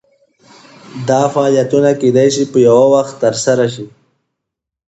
دا 1.09 1.21
فعالیتونه 1.33 1.89
کیدای 2.01 2.29
شي 2.35 2.43
په 2.51 2.57
یو 2.67 2.81
وخت 2.95 3.13
ترسره 3.23 3.67
شي. 3.73 3.85